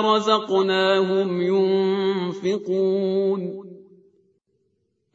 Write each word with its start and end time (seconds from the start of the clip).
رزقناهم 0.00 1.42
ينفقون. 1.42 3.64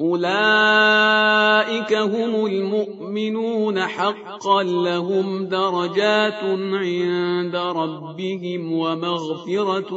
أولئك 0.02 1.94
هم 1.94 2.46
المؤمنون 2.46 3.80
حقا 3.80 4.64
لهم 4.64 5.46
درجات 5.46 6.44
عند 6.74 7.56
ربهم 7.56 8.74
ومغفرة 8.74 9.94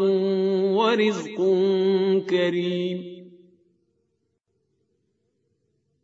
ورزق 0.77 1.37
كريم. 2.31 3.22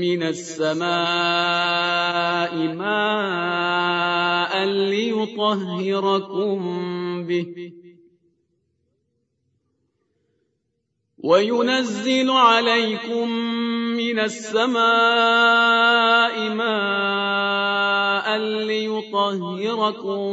من 0.00 0.22
السماء 0.22 0.88
ماء 2.74 4.64
ليطهركم 4.64 6.58
به. 7.26 7.72
وينزل 11.18 12.30
عليكم 12.30 13.30
من 13.96 14.18
السماء 14.18 14.78
ماء 16.54 18.38
ليطهركم 18.38 20.28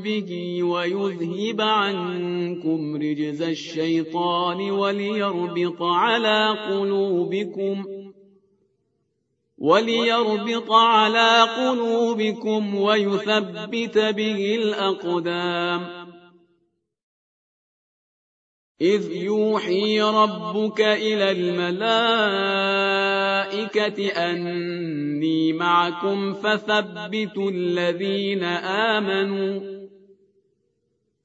به 0.00 0.62
ويذهب 0.62 1.60
عنكم 1.60 2.96
رجز 2.96 3.42
الشيطان 3.42 4.70
وليربط 4.70 5.82
على 5.82 6.56
قلوبكم 6.70 7.82
ۖ. 7.82 7.99
وليربط 9.60 10.72
على 10.72 11.42
قلوبكم 11.42 12.74
ويثبت 12.74 13.98
به 13.98 14.56
الأقدام. 14.62 16.10
إذ 18.80 19.12
يوحي 19.12 20.00
ربك 20.00 20.80
إلى 20.80 21.30
الملائكة 21.30 21.90
أني 24.30 25.52
معكم 25.52 26.34
فثبتوا 26.34 27.50
الذين 27.50 28.44
آمنوا. 28.94 29.79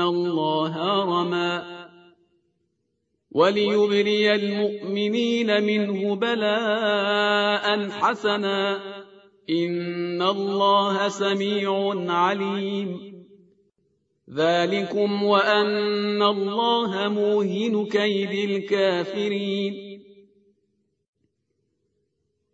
الله 0.00 1.04
رمى 1.04 1.62
وليبري 3.30 4.34
المؤمنين 4.34 5.62
منه 5.62 6.16
بلاء 6.16 7.88
حسنا 7.90 8.80
إن 9.50 10.22
الله 10.22 11.08
سميع 11.08 11.94
عليم 12.12 13.10
ذلكم 14.34 15.22
وأن 15.22 16.22
الله 16.22 17.08
موهن 17.08 17.86
كيد 17.86 18.50
الكافرين 18.50 19.89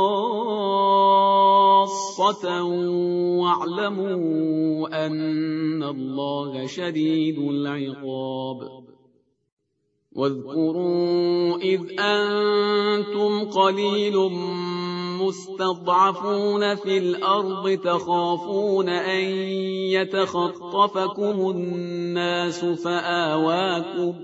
واعلموا 3.42 5.06
أن 5.06 5.82
الله 5.82 6.66
شديد 6.66 7.38
العقاب. 7.38 8.84
واذكروا 10.16 11.56
إذ 11.58 11.80
أنتم 12.00 13.50
قليل 13.50 14.14
مستضعفون 15.26 16.74
في 16.74 16.98
الأرض 16.98 17.78
تخافون 17.84 18.88
أن 18.88 19.24
يتخطفكم 19.94 21.50
الناس 21.50 22.64
فآواكم 22.64 24.14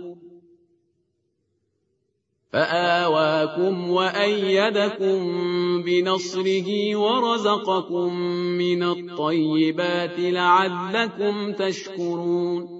فآواكم 2.52 3.90
وأيدكم 3.90 5.18
بنصره 5.82 6.96
ورزقكم 6.96 8.14
من 8.58 8.82
الطيبات 8.82 10.18
لعلكم 10.18 11.52
تشكرون 11.52 12.79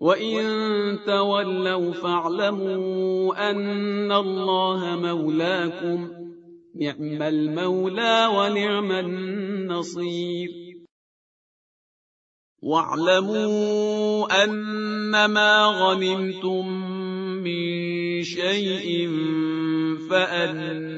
وإن 0.00 0.98
تولوا 1.06 1.92
فاعلموا 1.92 3.50
أن 3.50 4.12
الله 4.12 4.96
مولاكم 4.96 6.08
نعم 6.74 7.22
المولى 7.22 8.28
ونعم 8.34 8.92
النصير 8.92 10.48
واعلموا 12.62 14.44
أنما 14.44 15.64
غنمتم 15.64 16.68
من 17.42 18.22
شيء 18.22 19.08
فأن 20.10 20.97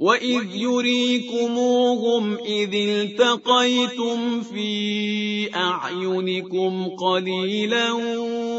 وإذ 0.00 0.54
يريكموهم 0.54 2.34
إذ 2.34 2.74
التقيتم 2.74 4.40
في 4.40 5.54
أعينكم 5.54 6.88
قليلا 6.88 7.92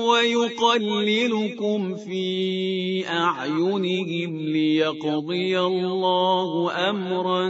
ويقللكم 0.09 1.95
في 1.95 3.07
أعينهم 3.07 4.39
ليقضي 4.39 5.59
الله 5.59 6.71
أمرا 6.89 7.49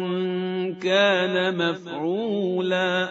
كان 0.82 1.58
مفعولا 1.58 3.10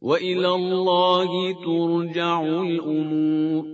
وإلى 0.00 0.48
الله 0.48 1.52
ترجع 1.64 2.42
الأمور 2.42 3.73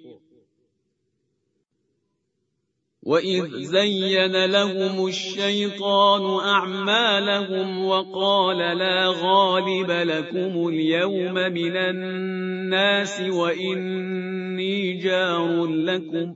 وإذ 3.03 3.63
زين 3.63 4.45
لهم 4.45 5.07
الشيطان 5.07 6.47
أعمالهم 6.47 7.85
وقال 7.85 8.57
لا 8.57 9.07
غالب 9.07 9.91
لكم 9.91 10.67
اليوم 10.67 11.33
من 11.33 11.77
الناس 11.77 13.21
وإني 13.21 14.93
جار 14.93 15.65
لكم 15.65 16.35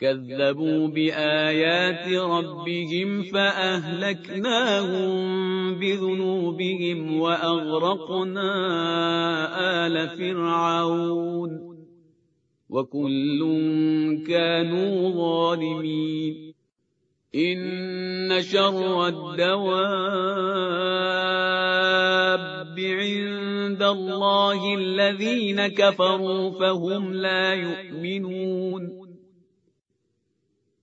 كذبوا 0.00 0.88
بآيات 0.88 2.08
ربهم 2.08 3.22
فأهلكناهم 3.22 5.14
بذنوبهم 5.74 7.20
وأغرقنا 7.20 8.50
آل 9.86 10.08
فرعون. 10.08 11.74
وكل 12.70 13.40
كانوا 14.28 15.10
ظالمين. 15.10 16.54
إن 17.34 18.42
شر 18.42 19.06
الدواب 19.06 19.94
عند 22.78 23.82
الله 23.82 24.74
الذين 24.74 25.66
كفروا 25.66 26.50
فهم 26.50 27.14
لا 27.14 27.54
يؤمنون. 27.54 29.03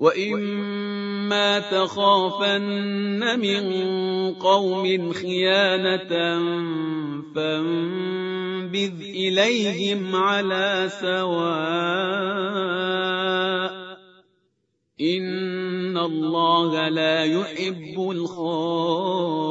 وإما 0.00 1.58
تخافن 1.58 3.40
من 3.40 3.64
قوم 4.34 5.12
خيانة 5.12 6.08
فانبذ 7.34 9.00
إليهم 9.00 10.16
على 10.16 10.88
سواء 11.00 12.20
إن 15.00 15.98
الله 15.98 16.88
لا 16.88 17.24
يحب 17.24 18.10
الخائنين 18.10 19.50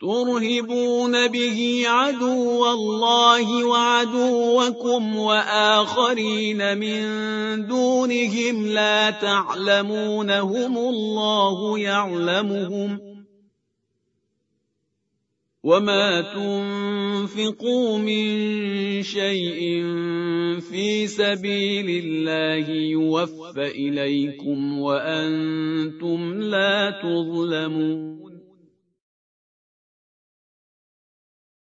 ترهبون 0.00 1.28
به 1.28 1.82
عدو 1.86 2.64
الله 2.66 3.64
وعدوكم 3.64 5.16
وآخرين 5.16 6.78
من 6.78 7.02
دونهم 7.66 8.66
لا 8.66 9.10
تعلمونهم 9.10 10.78
الله 10.78 11.78
يعلمهم 11.78 13.00
وما 15.64 16.20
تنفقوا 16.20 17.98
من 17.98 19.02
شيء 19.02 19.82
في 20.70 21.06
سبيل 21.06 22.04
الله 22.04 22.70
يوفى 22.70 23.66
إليكم 23.66 24.78
وأنتم 24.78 26.40
لا 26.40 27.00
تظلمون 27.02 28.17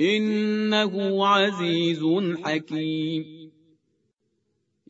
إنه 0.00 1.26
عزيز 1.26 2.00
حكيم. 2.44 3.50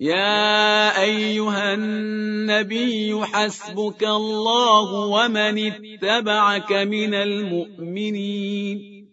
يا 0.01 1.03
أيها 1.03 1.75
النبي 1.75 3.25
حسبك 3.25 4.03
الله 4.05 4.93
ومن 5.07 5.73
اتبعك 5.73 6.73
من 6.73 7.15
المؤمنين. 7.15 9.09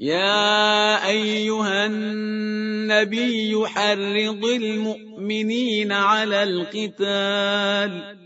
يا 0.00 1.08
أيها 1.08 1.86
النبي 1.86 3.66
حرض 3.66 4.44
المؤمنين 4.44 5.92
على 5.92 6.42
القتال. 6.42 8.25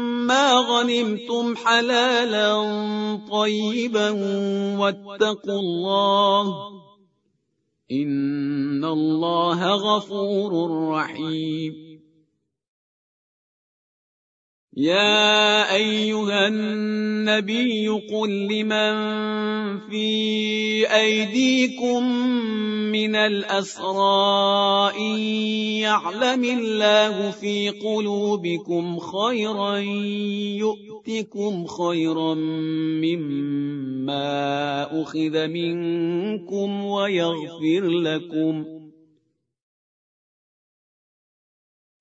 غنمتم 0.29 1.55
حلالا 1.55 2.53
طيبا 3.31 4.09
واتقوا 4.79 5.59
الله 5.59 6.45
إن 7.91 8.85
الله 8.85 9.75
غفور 9.75 10.51
رحيم 10.89 11.90
يا 14.77 15.75
أيها 15.75 16.47
النبي 16.47 17.87
قل 17.89 18.29
لمن 18.47 18.93
في 19.89 20.07
أيديكم 20.95 22.03
من 22.91 23.15
الأسرى 23.15 24.91
إن 24.99 25.19
يعلم 25.83 26.43
الله 26.43 27.31
في 27.31 27.69
قلوبكم 27.69 28.99
خيرا 28.99 29.77
يؤتكم 30.57 31.65
خيرا 31.65 32.33
مما 33.03 34.21
أخذ 35.01 35.47
منكم 35.47 36.85
ويغفر 36.85 37.87
لكم 37.87 38.80